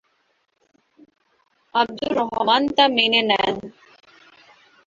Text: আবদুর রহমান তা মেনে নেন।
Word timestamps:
আবদুর 1.73 2.11
রহমান 2.19 2.61
তা 2.77 2.85
মেনে 2.95 3.21
নেন। 3.29 3.55